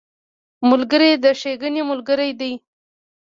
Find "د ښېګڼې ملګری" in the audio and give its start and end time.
1.23-2.31